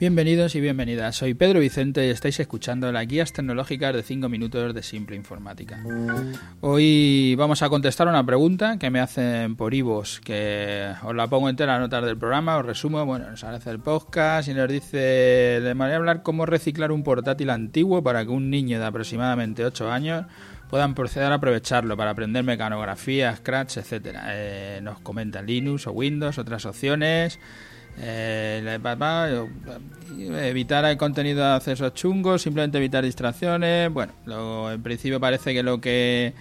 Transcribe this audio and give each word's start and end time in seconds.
Bienvenidos 0.00 0.54
y 0.54 0.62
bienvenidas. 0.62 1.14
Soy 1.16 1.34
Pedro 1.34 1.60
Vicente 1.60 2.06
y 2.06 2.08
estáis 2.08 2.40
escuchando 2.40 2.90
las 2.90 3.06
guías 3.06 3.34
tecnológicas 3.34 3.94
de 3.94 4.02
5 4.02 4.30
minutos 4.30 4.72
de 4.72 4.82
Simple 4.82 5.14
Informática. 5.14 5.84
Hoy 6.62 7.34
vamos 7.36 7.60
a 7.60 7.68
contestar 7.68 8.08
una 8.08 8.24
pregunta 8.24 8.78
que 8.78 8.88
me 8.88 8.98
hacen 8.98 9.56
por 9.56 9.74
Ivos, 9.74 10.22
que 10.24 10.90
os 11.04 11.14
la 11.14 11.26
pongo 11.26 11.50
entera 11.50 11.74
en 11.74 11.82
las 11.82 11.90
notas 11.90 12.06
del 12.06 12.16
programa, 12.16 12.56
os 12.56 12.64
resumo, 12.64 13.04
bueno, 13.04 13.28
nos 13.30 13.44
hace 13.44 13.68
el 13.68 13.80
podcast 13.80 14.48
y 14.48 14.54
nos 14.54 14.70
dice, 14.70 14.96
de 14.96 15.74
manera 15.74 15.98
hablar, 15.98 16.22
cómo 16.22 16.46
reciclar 16.46 16.92
un 16.92 17.02
portátil 17.02 17.50
antiguo 17.50 18.02
para 18.02 18.24
que 18.24 18.30
un 18.30 18.48
niño 18.48 18.80
de 18.80 18.86
aproximadamente 18.86 19.66
8 19.66 19.92
años 19.92 20.24
puedan 20.70 20.94
proceder 20.94 21.30
a 21.30 21.34
aprovecharlo 21.34 21.94
para 21.98 22.12
aprender 22.12 22.42
mecanografía, 22.42 23.36
Scratch, 23.36 23.76
etcétera. 23.76 24.22
Eh, 24.28 24.80
nos 24.82 24.98
comentan 25.00 25.44
Linux 25.44 25.86
o 25.86 25.92
Windows, 25.92 26.38
otras 26.38 26.64
opciones 26.64 27.38
eh, 28.02 28.78
evitar 30.42 30.84
el 30.84 30.96
contenido 30.96 31.40
de 31.40 31.52
accesos 31.54 31.94
chungos, 31.94 32.42
simplemente 32.42 32.78
evitar 32.78 33.04
distracciones. 33.04 33.92
Bueno, 33.92 34.70
en 34.70 34.82
principio 34.82 35.20
parece 35.20 35.52
que 35.54 35.62
lo 35.62 35.80
que 35.80 36.34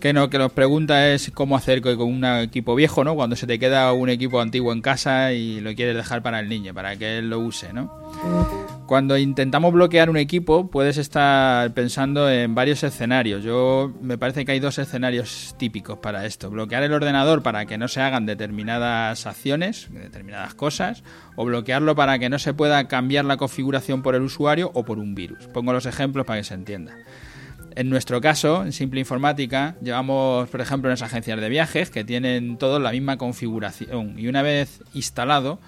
que 0.00 0.12
no 0.12 0.28
que 0.28 0.38
nos 0.38 0.52
pregunta 0.52 1.08
es 1.08 1.30
cómo 1.32 1.56
hacer 1.56 1.80
con 1.80 2.00
un 2.00 2.24
equipo 2.24 2.74
viejo, 2.74 3.02
¿no? 3.02 3.14
Cuando 3.14 3.34
se 3.36 3.46
te 3.46 3.58
queda 3.58 3.92
un 3.92 4.10
equipo 4.10 4.40
antiguo 4.40 4.72
en 4.72 4.82
casa 4.82 5.32
y 5.32 5.60
lo 5.60 5.74
quieres 5.74 5.96
dejar 5.96 6.22
para 6.22 6.40
el 6.40 6.48
niño, 6.48 6.74
para 6.74 6.96
que 6.96 7.18
él 7.18 7.30
lo 7.30 7.40
use, 7.40 7.72
¿no? 7.72 7.90
Cuando 8.86 9.18
intentamos 9.18 9.72
bloquear 9.72 10.08
un 10.10 10.16
equipo, 10.16 10.70
puedes 10.70 10.96
estar 10.96 11.74
pensando 11.74 12.30
en 12.30 12.54
varios 12.54 12.84
escenarios. 12.84 13.42
Yo 13.42 13.92
me 14.00 14.16
parece 14.16 14.44
que 14.44 14.52
hay 14.52 14.60
dos 14.60 14.78
escenarios 14.78 15.56
típicos 15.58 15.98
para 15.98 16.24
esto. 16.24 16.50
Bloquear 16.50 16.84
el 16.84 16.92
ordenador 16.92 17.42
para 17.42 17.66
que 17.66 17.78
no 17.78 17.88
se 17.88 18.00
hagan 18.00 18.26
determinadas 18.26 19.26
acciones, 19.26 19.88
determinadas 19.90 20.54
cosas, 20.54 21.02
o 21.34 21.44
bloquearlo 21.44 21.96
para 21.96 22.20
que 22.20 22.28
no 22.28 22.38
se 22.38 22.54
pueda 22.54 22.86
cambiar 22.86 23.24
la 23.24 23.36
configuración 23.36 24.02
por 24.02 24.14
el 24.14 24.22
usuario 24.22 24.70
o 24.72 24.84
por 24.84 25.00
un 25.00 25.16
virus. 25.16 25.48
Pongo 25.48 25.72
los 25.72 25.86
ejemplos 25.86 26.24
para 26.24 26.38
que 26.38 26.44
se 26.44 26.54
entienda. 26.54 26.94
En 27.74 27.90
nuestro 27.90 28.20
caso, 28.20 28.62
en 28.62 28.72
Simple 28.72 29.00
Informática, 29.00 29.74
llevamos, 29.82 30.48
por 30.48 30.60
ejemplo, 30.60 30.88
unas 30.88 31.02
agencias 31.02 31.40
de 31.40 31.48
viajes 31.48 31.90
que 31.90 32.04
tienen 32.04 32.56
todos 32.56 32.80
la 32.80 32.92
misma 32.92 33.16
configuración 33.18 34.16
y 34.16 34.28
una 34.28 34.42
vez 34.42 34.80
instalado, 34.94 35.58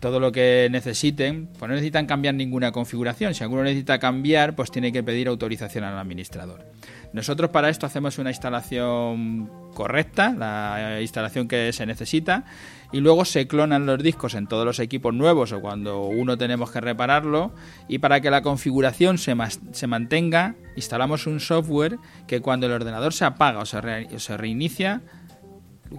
todo 0.00 0.20
lo 0.20 0.30
que 0.30 0.68
necesiten, 0.70 1.48
pues 1.58 1.68
no 1.68 1.74
necesitan 1.74 2.06
cambiar 2.06 2.34
ninguna 2.34 2.72
configuración. 2.72 3.34
Si 3.34 3.42
alguno 3.42 3.64
necesita 3.64 3.98
cambiar, 3.98 4.54
pues 4.54 4.70
tiene 4.70 4.92
que 4.92 5.02
pedir 5.02 5.28
autorización 5.28 5.84
al 5.84 5.98
administrador. 5.98 6.64
Nosotros 7.12 7.50
para 7.50 7.68
esto 7.68 7.86
hacemos 7.86 8.18
una 8.18 8.30
instalación 8.30 9.50
correcta, 9.74 10.34
la 10.36 11.00
instalación 11.00 11.48
que 11.48 11.72
se 11.72 11.86
necesita, 11.86 12.44
y 12.92 13.00
luego 13.00 13.24
se 13.24 13.46
clonan 13.46 13.86
los 13.86 14.02
discos 14.02 14.34
en 14.34 14.46
todos 14.46 14.64
los 14.64 14.78
equipos 14.78 15.14
nuevos 15.14 15.52
o 15.52 15.60
cuando 15.60 16.02
uno 16.02 16.38
tenemos 16.38 16.70
que 16.70 16.80
repararlo, 16.80 17.52
y 17.88 17.98
para 17.98 18.20
que 18.20 18.30
la 18.30 18.42
configuración 18.42 19.18
se, 19.18 19.34
se 19.72 19.86
mantenga, 19.86 20.54
instalamos 20.76 21.26
un 21.26 21.40
software 21.40 21.98
que 22.26 22.40
cuando 22.40 22.66
el 22.66 22.72
ordenador 22.72 23.12
se 23.12 23.24
apaga 23.24 23.60
o 23.60 23.66
se, 23.66 23.78
o 24.14 24.18
se 24.18 24.36
reinicia, 24.36 25.02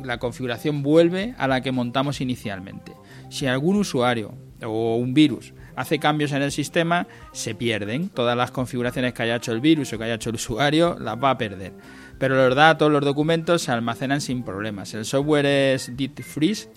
la 0.04 0.20
configuración 0.20 0.84
vuelve 0.84 1.34
a 1.38 1.48
la 1.48 1.62
que 1.62 1.72
montamos 1.72 2.22
inicialmente. 2.22 2.94
Si 3.30 3.48
algún 3.48 3.78
usuario 3.78 4.34
o 4.64 4.98
un 4.98 5.14
virus 5.14 5.54
hace 5.76 5.98
cambios 5.98 6.34
en 6.34 6.42
el 6.42 6.52
sistema, 6.52 7.08
se 7.32 7.56
pierden. 7.56 8.10
Todas 8.10 8.36
las 8.36 8.52
configuraciones 8.52 9.14
que 9.14 9.24
haya 9.24 9.38
hecho 9.38 9.54
el 9.54 9.62
virus 9.62 9.94
o 9.94 9.98
que 9.98 10.04
haya 10.04 10.16
hecho 10.16 10.30
el 10.30 10.36
usuario 10.36 10.98
las 11.00 11.16
va 11.16 11.32
a 11.32 11.38
perder. 11.38 11.72
Pero 12.18 12.36
los 12.36 12.54
datos, 12.54 12.92
los 12.92 13.04
documentos 13.04 13.62
se 13.62 13.72
almacenan 13.72 14.20
sin 14.20 14.44
problemas. 14.44 14.94
El 14.94 15.06
software 15.06 15.46
es 15.46 15.96
Deep 15.96 16.22
Freeze, 16.22 16.70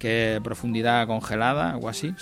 que 0.00 0.40
profundidad 0.42 1.06
congelada, 1.06 1.76
o 1.76 1.88
así, 1.88 2.12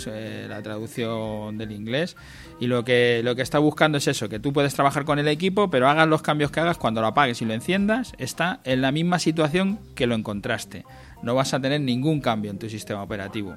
la 0.47 0.61
traducción 0.61 1.57
del 1.57 1.73
inglés. 1.73 2.15
Y 2.61 2.67
lo 2.67 2.84
que, 2.84 3.23
lo 3.25 3.34
que 3.34 3.41
está 3.41 3.59
buscando 3.59 3.97
es 3.97 4.06
eso, 4.06 4.28
que 4.28 4.39
tú 4.39 4.53
puedes 4.53 4.75
trabajar 4.75 5.06
con 5.06 5.19
el 5.19 5.28
equipo, 5.28 5.71
pero 5.71 5.89
hagas 5.89 6.06
los 6.06 6.21
cambios 6.21 6.50
que 6.50 6.61
hagas 6.61 6.77
cuando 6.77 7.00
lo 7.00 7.06
apagues 7.06 7.41
y 7.41 7.47
lo 7.47 7.55
enciendas, 7.55 8.12
está 8.19 8.61
en 8.65 8.83
la 8.83 8.93
misma 8.93 9.19
situación 9.19 9.78
que 9.94 10.06
lo 10.06 10.15
encontraste 10.15 10.84
no 11.22 11.34
vas 11.34 11.54
a 11.54 11.60
tener 11.60 11.81
ningún 11.81 12.20
cambio 12.20 12.50
en 12.50 12.58
tu 12.58 12.69
sistema 12.69 13.03
operativo. 13.03 13.56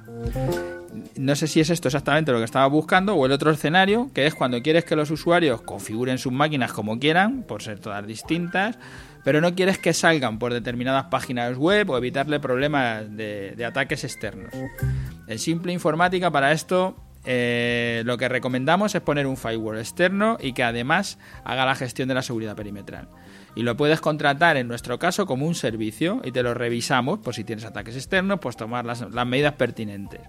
No 1.16 1.34
sé 1.34 1.46
si 1.46 1.60
es 1.60 1.70
esto 1.70 1.88
exactamente 1.88 2.32
lo 2.32 2.38
que 2.38 2.44
estaba 2.44 2.66
buscando 2.66 3.14
o 3.14 3.26
el 3.26 3.32
otro 3.32 3.50
escenario, 3.50 4.10
que 4.14 4.26
es 4.26 4.34
cuando 4.34 4.62
quieres 4.62 4.84
que 4.84 4.96
los 4.96 5.10
usuarios 5.10 5.62
configuren 5.62 6.18
sus 6.18 6.32
máquinas 6.32 6.72
como 6.72 6.98
quieran, 6.98 7.42
por 7.42 7.62
ser 7.62 7.78
todas 7.78 8.06
distintas, 8.06 8.78
pero 9.24 9.40
no 9.40 9.54
quieres 9.54 9.78
que 9.78 9.92
salgan 9.92 10.38
por 10.38 10.52
determinadas 10.52 11.06
páginas 11.06 11.56
web 11.56 11.90
o 11.90 11.96
evitarle 11.96 12.40
problemas 12.40 13.04
de, 13.16 13.64
ataques 13.66 14.04
externos. 14.04 14.52
En 15.26 15.38
simple 15.38 15.72
informática 15.72 16.30
para 16.30 16.52
esto 16.52 16.96
eh, 17.24 18.02
lo 18.04 18.18
que 18.18 18.28
recomendamos 18.28 18.94
es 18.94 19.00
poner 19.00 19.26
un 19.26 19.38
firewall 19.38 19.78
externo 19.78 20.36
y 20.40 20.52
que 20.52 20.62
además 20.62 21.18
haga 21.44 21.64
la 21.64 21.74
gestión 21.74 22.08
de 22.08 22.14
la 22.14 22.22
seguridad 22.22 22.54
perimetral 22.54 23.08
y 23.54 23.62
lo 23.62 23.76
puedes 23.76 24.00
contratar 24.00 24.56
en 24.56 24.68
nuestro 24.68 24.98
caso 24.98 25.26
como 25.26 25.46
un 25.46 25.54
servicio 25.54 26.20
y 26.24 26.32
te 26.32 26.42
lo 26.42 26.54
revisamos, 26.54 27.18
por 27.18 27.34
si 27.34 27.44
tienes 27.44 27.64
ataques 27.64 27.96
externos, 27.96 28.40
pues 28.40 28.56
tomar 28.56 28.84
las, 28.84 29.00
las 29.12 29.26
medidas 29.26 29.54
pertinentes. 29.54 30.20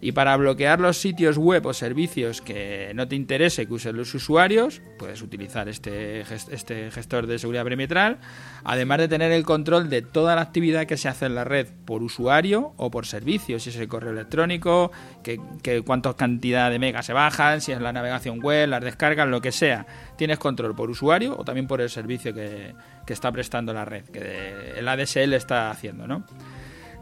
Y 0.00 0.12
para 0.12 0.36
bloquear 0.36 0.80
los 0.80 0.96
sitios 0.96 1.36
web 1.36 1.66
o 1.66 1.74
servicios 1.74 2.40
que 2.40 2.92
no 2.94 3.06
te 3.06 3.16
interese 3.16 3.66
que 3.66 3.74
usen 3.74 3.96
los 3.96 4.14
usuarios, 4.14 4.80
puedes 4.98 5.20
utilizar 5.20 5.68
este, 5.68 6.20
este 6.20 6.90
gestor 6.90 7.26
de 7.26 7.38
seguridad 7.38 7.64
perimetral, 7.64 8.18
además 8.64 8.98
de 8.98 9.08
tener 9.08 9.30
el 9.32 9.44
control 9.44 9.90
de 9.90 10.00
toda 10.00 10.36
la 10.36 10.42
actividad 10.42 10.86
que 10.86 10.96
se 10.96 11.08
hace 11.08 11.26
en 11.26 11.34
la 11.34 11.44
red 11.44 11.66
por 11.84 12.02
usuario 12.02 12.72
o 12.78 12.90
por 12.90 13.04
servicio, 13.06 13.58
si 13.58 13.70
es 13.70 13.76
el 13.76 13.88
correo 13.88 14.12
electrónico, 14.12 14.90
que, 15.22 15.38
que 15.62 15.82
cuánta 15.82 16.14
cantidad 16.14 16.70
de 16.70 16.78
megas 16.78 17.04
se 17.04 17.12
bajan, 17.12 17.60
si 17.60 17.72
es 17.72 17.80
la 17.80 17.92
navegación 17.92 18.40
web, 18.40 18.68
las 18.68 18.82
descargas, 18.82 19.28
lo 19.28 19.42
que 19.42 19.52
sea. 19.52 19.86
Tienes 20.16 20.38
control 20.38 20.74
por 20.74 20.88
usuario 20.88 21.36
o 21.38 21.44
también 21.44 21.66
por 21.66 21.82
el 21.82 21.90
servicio 21.90 22.32
que, 22.32 22.74
que 23.06 23.12
está 23.12 23.30
prestando 23.30 23.74
la 23.74 23.84
red, 23.84 24.04
que 24.04 24.74
el 24.76 24.88
ADSL 24.88 25.34
está 25.34 25.70
haciendo, 25.70 26.06
¿no? 26.06 26.24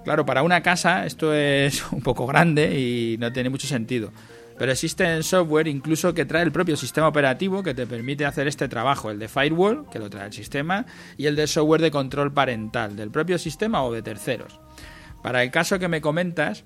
Claro, 0.08 0.24
para 0.24 0.42
una 0.42 0.62
casa 0.62 1.04
esto 1.04 1.34
es 1.34 1.84
un 1.92 2.00
poco 2.00 2.26
grande 2.26 2.80
y 2.80 3.19
no 3.19 3.30
tiene 3.30 3.50
mucho 3.50 3.66
sentido. 3.66 4.10
Pero 4.58 4.72
existe 4.72 5.22
software 5.22 5.69
incluso 5.69 6.14
que 6.14 6.24
trae 6.24 6.42
el 6.44 6.50
propio 6.50 6.78
sistema 6.78 7.08
operativo 7.08 7.62
que 7.62 7.74
te 7.74 7.86
permite 7.86 8.24
hacer 8.24 8.48
este 8.48 8.68
trabajo, 8.68 9.10
el 9.10 9.18
de 9.18 9.28
firewall, 9.28 9.84
que 9.91 9.98
lo 9.98 10.08
trae 10.08 10.28
el 10.28 10.32
sistema, 10.32 10.86
y 11.18 11.26
el 11.26 11.36
de 11.36 11.47
software 11.47 11.82
de 11.82 11.91
control 11.91 12.32
parental, 12.32 12.97
del 12.97 13.10
propio 13.10 13.36
sistema 13.36 13.84
o 13.84 13.92
de 13.92 14.00
terceros. 14.00 14.58
Para 15.22 15.42
el 15.42 15.50
caso 15.50 15.78
que 15.78 15.88
me 15.88 16.00
comentas, 16.00 16.64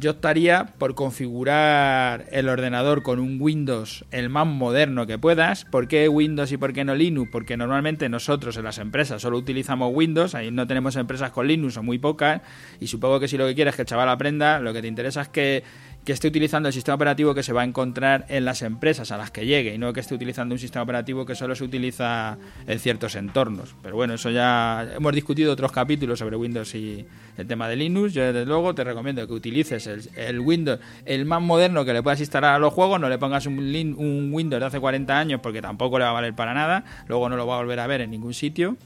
yo 0.00 0.12
optaría 0.12 0.72
por 0.78 0.94
configurar 0.94 2.24
el 2.32 2.48
ordenador 2.48 3.02
con 3.02 3.20
un 3.20 3.36
Windows 3.38 4.06
el 4.10 4.30
más 4.30 4.46
moderno 4.46 5.06
que 5.06 5.18
puedas. 5.18 5.66
¿Por 5.66 5.88
qué 5.88 6.08
Windows 6.08 6.50
y 6.52 6.56
por 6.56 6.72
qué 6.72 6.84
no 6.84 6.94
Linux? 6.94 7.28
Porque 7.30 7.58
normalmente 7.58 8.08
nosotros 8.08 8.56
en 8.56 8.64
las 8.64 8.78
empresas 8.78 9.20
solo 9.20 9.36
utilizamos 9.36 9.92
Windows, 9.94 10.34
ahí 10.34 10.50
no 10.50 10.66
tenemos 10.66 10.96
empresas 10.96 11.32
con 11.32 11.46
Linux 11.46 11.76
o 11.76 11.82
muy 11.82 11.98
pocas, 11.98 12.40
y 12.80 12.86
supongo 12.86 13.20
que 13.20 13.28
si 13.28 13.36
lo 13.36 13.46
que 13.46 13.54
quieres 13.54 13.72
es 13.72 13.76
que 13.76 13.82
el 13.82 13.88
chaval 13.88 14.08
aprenda, 14.08 14.58
lo 14.58 14.72
que 14.72 14.80
te 14.80 14.88
interesa 14.88 15.20
es 15.20 15.28
que 15.28 15.62
que 16.04 16.12
esté 16.12 16.28
utilizando 16.28 16.68
el 16.68 16.72
sistema 16.72 16.94
operativo 16.94 17.34
que 17.34 17.42
se 17.42 17.52
va 17.52 17.60
a 17.60 17.64
encontrar 17.64 18.24
en 18.28 18.44
las 18.44 18.62
empresas 18.62 19.12
a 19.12 19.18
las 19.18 19.30
que 19.30 19.44
llegue 19.44 19.74
y 19.74 19.78
no 19.78 19.92
que 19.92 20.00
esté 20.00 20.14
utilizando 20.14 20.54
un 20.54 20.58
sistema 20.58 20.82
operativo 20.82 21.26
que 21.26 21.34
solo 21.34 21.54
se 21.54 21.64
utiliza 21.64 22.38
en 22.66 22.78
ciertos 22.78 23.16
entornos. 23.16 23.74
Pero 23.82 23.96
bueno, 23.96 24.14
eso 24.14 24.30
ya 24.30 24.88
hemos 24.96 25.12
discutido 25.14 25.52
otros 25.52 25.72
capítulos 25.72 26.18
sobre 26.18 26.36
Windows 26.36 26.74
y 26.74 27.06
el 27.36 27.46
tema 27.46 27.68
de 27.68 27.76
Linux. 27.76 28.14
Yo 28.14 28.24
desde 28.32 28.46
luego 28.46 28.74
te 28.74 28.82
recomiendo 28.82 29.26
que 29.26 29.32
utilices 29.32 29.86
el, 30.16 30.40
Windows, 30.40 30.80
el 31.04 31.26
más 31.26 31.42
moderno 31.42 31.84
que 31.84 31.92
le 31.92 32.02
puedas 32.02 32.20
instalar 32.20 32.54
a 32.54 32.58
los 32.58 32.72
juegos, 32.72 32.98
no 32.98 33.08
le 33.08 33.18
pongas 33.18 33.44
un, 33.46 33.58
un 33.58 34.30
Windows 34.32 34.60
de 34.60 34.66
hace 34.66 34.80
40 34.80 35.18
años 35.18 35.40
porque 35.42 35.60
tampoco 35.60 35.98
le 35.98 36.04
va 36.04 36.10
a 36.10 36.14
valer 36.14 36.34
para 36.34 36.54
nada, 36.54 36.84
luego 37.08 37.28
no 37.28 37.36
lo 37.36 37.46
va 37.46 37.56
a 37.56 37.58
volver 37.58 37.78
a 37.78 37.86
ver 37.86 38.00
en 38.00 38.10
ningún 38.10 38.32
sitio. 38.32 38.76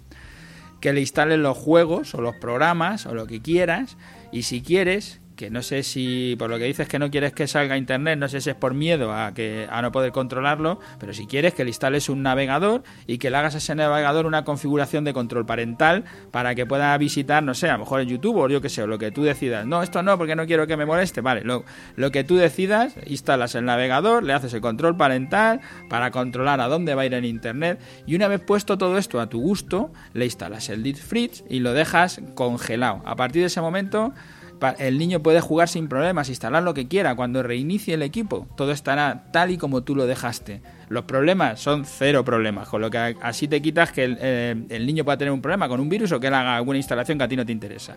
Que 0.80 0.92
le 0.92 1.00
instales 1.00 1.38
los 1.38 1.56
juegos 1.56 2.14
o 2.14 2.20
los 2.20 2.34
programas 2.36 3.06
o 3.06 3.14
lo 3.14 3.26
que 3.26 3.40
quieras 3.40 3.96
y 4.32 4.42
si 4.42 4.60
quieres 4.60 5.20
que 5.36 5.50
no 5.50 5.62
sé 5.62 5.82
si 5.82 6.36
por 6.38 6.50
lo 6.50 6.58
que 6.58 6.64
dices 6.64 6.88
que 6.88 6.98
no 6.98 7.10
quieres 7.10 7.32
que 7.32 7.46
salga 7.46 7.74
a 7.74 7.78
internet, 7.78 8.18
no 8.18 8.28
sé 8.28 8.40
si 8.40 8.50
es 8.50 8.56
por 8.56 8.74
miedo 8.74 9.12
a 9.12 9.34
que 9.34 9.66
a 9.70 9.82
no 9.82 9.92
poder 9.92 10.12
controlarlo, 10.12 10.78
pero 10.98 11.12
si 11.12 11.26
quieres 11.26 11.54
que 11.54 11.64
le 11.64 11.70
instales 11.70 12.08
un 12.08 12.22
navegador 12.22 12.82
y 13.06 13.18
que 13.18 13.30
le 13.30 13.36
hagas 13.36 13.54
a 13.54 13.58
ese 13.58 13.74
navegador 13.74 14.26
una 14.26 14.44
configuración 14.44 15.04
de 15.04 15.12
control 15.12 15.46
parental 15.46 16.04
para 16.30 16.54
que 16.54 16.66
pueda 16.66 16.96
visitar, 16.98 17.42
no 17.42 17.54
sé, 17.54 17.68
a 17.68 17.74
lo 17.74 17.80
mejor 17.80 18.00
en 18.00 18.08
YouTube 18.08 18.36
o 18.36 18.48
yo 18.48 18.60
que 18.60 18.68
sé, 18.68 18.82
o 18.82 18.86
lo 18.86 18.98
que 18.98 19.10
tú 19.10 19.22
decidas. 19.22 19.66
No, 19.66 19.82
esto 19.82 20.02
no, 20.02 20.16
porque 20.18 20.36
no 20.36 20.46
quiero 20.46 20.66
que 20.66 20.76
me 20.76 20.86
moleste. 20.86 21.20
Vale, 21.20 21.42
lo, 21.42 21.64
lo 21.96 22.10
que 22.10 22.24
tú 22.24 22.36
decidas, 22.36 22.94
instalas 23.06 23.54
el 23.54 23.64
navegador, 23.64 24.22
le 24.22 24.32
haces 24.32 24.54
el 24.54 24.60
control 24.60 24.96
parental 24.96 25.60
para 25.88 26.10
controlar 26.10 26.60
a 26.60 26.68
dónde 26.68 26.94
va 26.94 27.02
a 27.02 27.06
ir 27.06 27.14
en 27.14 27.24
internet 27.24 27.80
y 28.06 28.14
una 28.14 28.28
vez 28.28 28.40
puesto 28.40 28.78
todo 28.78 28.98
esto 28.98 29.20
a 29.20 29.28
tu 29.28 29.40
gusto, 29.40 29.92
le 30.12 30.24
instalas 30.24 30.68
el 30.68 30.82
Deep 30.82 30.96
Fridge 30.96 31.44
y 31.48 31.60
lo 31.60 31.72
dejas 31.72 32.20
congelado. 32.34 33.02
A 33.04 33.16
partir 33.16 33.42
de 33.42 33.46
ese 33.46 33.60
momento 33.60 34.12
el 34.70 34.98
niño 34.98 35.22
puede 35.22 35.40
jugar 35.40 35.68
sin 35.68 35.88
problemas, 35.88 36.28
instalar 36.28 36.62
lo 36.62 36.74
que 36.74 36.88
quiera. 36.88 37.14
Cuando 37.14 37.42
reinicie 37.42 37.94
el 37.94 38.02
equipo, 38.02 38.46
todo 38.56 38.72
estará 38.72 39.26
tal 39.32 39.50
y 39.50 39.58
como 39.58 39.82
tú 39.82 39.94
lo 39.94 40.06
dejaste. 40.06 40.62
Los 40.88 41.04
problemas 41.04 41.60
son 41.60 41.84
cero 41.84 42.24
problemas, 42.24 42.68
con 42.68 42.80
lo 42.80 42.90
que 42.90 43.16
así 43.20 43.48
te 43.48 43.62
quitas 43.62 43.90
que 43.90 44.04
el, 44.04 44.18
eh, 44.20 44.54
el 44.68 44.86
niño 44.86 45.04
pueda 45.04 45.16
tener 45.16 45.32
un 45.32 45.40
problema 45.40 45.68
con 45.68 45.80
un 45.80 45.88
virus 45.88 46.12
o 46.12 46.20
que 46.20 46.26
él 46.26 46.34
haga 46.34 46.56
alguna 46.56 46.78
instalación 46.78 47.18
que 47.18 47.24
a 47.24 47.28
ti 47.28 47.36
no 47.36 47.46
te 47.46 47.52
interesa. 47.52 47.96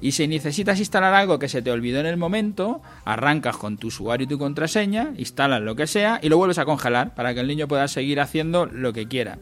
Y 0.00 0.12
si 0.12 0.26
necesitas 0.26 0.78
instalar 0.78 1.14
algo 1.14 1.38
que 1.38 1.48
se 1.48 1.62
te 1.62 1.70
olvidó 1.70 2.00
en 2.00 2.06
el 2.06 2.16
momento, 2.16 2.82
arrancas 3.04 3.56
con 3.56 3.76
tu 3.76 3.88
usuario 3.88 4.24
y 4.24 4.28
tu 4.28 4.38
contraseña, 4.38 5.12
instalas 5.16 5.60
lo 5.60 5.76
que 5.76 5.86
sea 5.86 6.18
y 6.22 6.28
lo 6.28 6.38
vuelves 6.38 6.58
a 6.58 6.64
congelar 6.64 7.14
para 7.14 7.34
que 7.34 7.40
el 7.40 7.46
niño 7.46 7.68
pueda 7.68 7.86
seguir 7.86 8.20
haciendo 8.20 8.66
lo 8.66 8.92
que 8.92 9.06
quiera. 9.06 9.38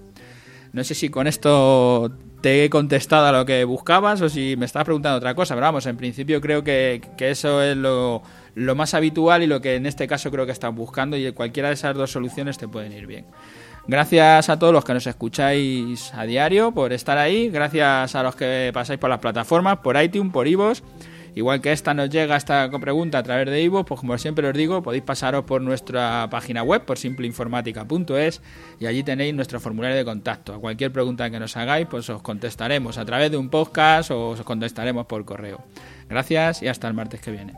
No 0.73 0.85
sé 0.85 0.95
si 0.95 1.09
con 1.09 1.27
esto 1.27 2.11
te 2.41 2.65
he 2.65 2.71
contestado 2.71 3.27
a 3.27 3.33
lo 3.33 3.45
que 3.45 3.65
buscabas 3.65 4.21
o 4.21 4.29
si 4.29 4.57
me 4.57 4.67
estás 4.67 4.85
preguntando 4.85 5.19
otra 5.19 5.35
cosa, 5.35 5.55
pero 5.55 5.67
vamos, 5.67 5.87
en 5.87 5.97
principio 5.97 6.41
creo 6.41 6.65
que, 6.65 7.03
eso 7.19 7.63
es 7.63 7.77
lo, 7.77 8.23
más 8.55 8.95
habitual 8.95 9.43
y 9.43 9.47
lo 9.47 9.61
que 9.61 9.75
en 9.75 9.87
este 9.87 10.07
caso 10.07 10.31
creo 10.31 10.47
que 10.47 10.53
estás 10.53 10.75
buscando 10.75 11.17
y 11.17 11.33
cualquiera 11.33 11.69
de 11.69 11.75
esas 11.75 11.95
dos 11.95 12.11
soluciones 12.11 12.57
te 12.57 12.69
pueden 12.69 12.93
ir 12.93 13.07
bien. 13.07 13.27
Gracias 13.87 14.49
a 14.49 14.59
todos 14.59 14.73
los 14.73 14.85
que 14.85 14.95
nos 14.95 15.07
escucháis 15.07 16.13
a 16.15 16.25
diario 16.25 16.73
por 16.73 16.93
estar 16.93 17.19
ahí, 17.19 17.49
gracias 17.49 18.15
a 18.15 18.23
los 18.23 18.37
que 18.37 18.71
pasáis 18.73 19.01
por 19.01 19.11
las 19.11 19.19
plataformas, 19.19 19.79
por 19.79 20.01
iTunes, 20.01 20.33
por 20.33 20.47
Ivos 20.47 20.83
Igual 21.35 21.61
que 21.61 21.73
esta 21.73 21.95
nos 21.95 22.11
llega 22.11 22.37
esta 22.37 22.71
pregunta 22.71 23.19
a 23.19 23.23
través 23.23 23.47
de 23.47 23.63
Ivo, 23.63 23.85
pues 23.85 24.01
como 24.01 24.17
siempre 24.19 24.49
os 24.49 24.55
digo, 24.55 24.83
podéis 24.83 25.03
pasaros 25.03 25.45
por 25.45 25.63
nuestra 25.63 26.29
página 26.31 26.63
web, 26.63 26.85
por 26.85 26.99
simpleinformática.es, 26.99 28.43
y 28.79 28.87
allí 28.87 29.03
tenéis 29.03 29.35
nuestro 29.35 29.61
formulario 29.61 29.97
de 29.97 30.05
contacto. 30.05 30.55
A 30.55 30.59
cualquier 30.59 30.93
pregunta 30.93 31.31
que 31.31 31.39
nos 31.39 31.57
hagáis, 31.57 31.87
pues 31.89 32.09
os 32.11 32.23
contestaremos 32.23 32.99
a 32.99 33.05
través 33.05 33.31
de 33.31 33.37
un 33.37 33.49
podcast 33.49 34.11
o 34.11 34.31
os 34.31 34.43
contestaremos 34.43 35.07
por 35.07 35.25
correo. 35.25 35.63
Gracias 36.09 36.63
y 36.63 36.69
hasta 36.69 36.89
el 36.89 36.95
martes 36.95 37.21
que 37.21 37.31
viene. 37.31 37.55